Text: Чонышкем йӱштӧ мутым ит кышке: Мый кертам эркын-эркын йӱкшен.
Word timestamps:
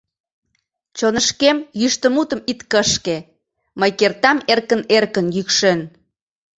Чонышкем 0.97 1.57
йӱштӧ 1.79 2.07
мутым 2.15 2.39
ит 2.51 2.59
кышке: 2.71 3.17
Мый 3.79 3.91
кертам 3.99 4.37
эркын-эркын 4.53 5.27
йӱкшен. 5.35 5.79